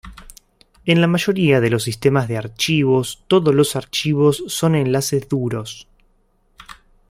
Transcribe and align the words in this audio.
En 0.83 0.99
la 0.99 1.05
mayoría 1.05 1.61
de 1.61 1.69
los 1.69 1.83
sistemas 1.83 2.27
de 2.27 2.35
archivos, 2.35 3.23
todos 3.27 3.53
los 3.53 3.75
archivos 3.75 4.43
son 4.47 4.73
enlaces 4.73 5.29
duros. 5.29 5.87